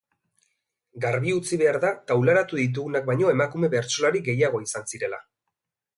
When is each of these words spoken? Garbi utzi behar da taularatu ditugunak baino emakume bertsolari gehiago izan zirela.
Garbi 1.03 1.33
utzi 1.39 1.59
behar 1.63 1.77
da 1.83 1.91
taularatu 2.11 2.61
ditugunak 2.61 3.07
baino 3.11 3.29
emakume 3.35 3.69
bertsolari 3.77 4.23
gehiago 4.31 4.67
izan 4.69 4.93
zirela. 4.95 5.25